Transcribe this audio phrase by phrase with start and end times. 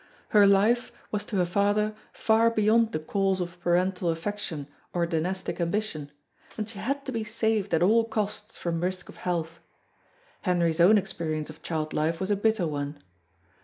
[0.29, 5.61] Her life was to her father far beyond the calls of parental affection or dynastic
[5.61, 6.11] ambition,
[6.57, 9.59] and she had to be saved at all costs from risk of health.
[10.41, 12.97] Henry's own experience of child life was a bitter one.